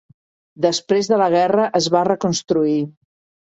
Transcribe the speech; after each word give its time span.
Després 0.65 1.09
de 1.11 1.19
la 1.23 1.27
guerra 1.33 1.67
es 1.81 1.91
va 1.97 2.03
reconstruir. 2.11 2.81